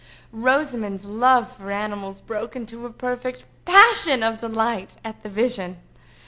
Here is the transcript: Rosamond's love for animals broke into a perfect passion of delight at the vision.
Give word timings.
Rosamond's 0.33 1.05
love 1.05 1.55
for 1.55 1.69
animals 1.69 2.21
broke 2.21 2.55
into 2.55 2.87
a 2.87 2.89
perfect 2.89 3.45
passion 3.65 4.23
of 4.23 4.39
delight 4.39 4.97
at 5.05 5.21
the 5.21 5.29
vision. 5.29 5.77